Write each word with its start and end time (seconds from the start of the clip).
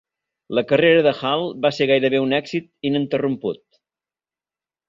La 0.59 0.63
carrera 0.71 1.03
de 1.07 1.11
Hall 1.19 1.45
va 1.67 1.71
ser 1.79 1.87
gairebé 1.93 2.23
un 2.23 2.35
èxit 2.41 2.69
ininterromput. 2.93 3.63